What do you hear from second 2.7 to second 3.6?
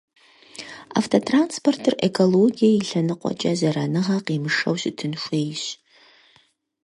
и лъэныкъуэкӀэ